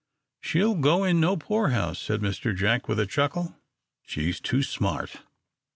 "She'll 0.39 0.73
go 0.73 1.03
in 1.03 1.19
no 1.19 1.37
poorhouse," 1.37 1.99
said 1.99 2.21
Mr. 2.21 2.55
Jack, 2.57 2.87
with 2.87 2.99
a 2.99 3.05
chuckle. 3.05 3.55
"She's 4.01 4.39
too 4.41 4.63
smart." 4.63 5.17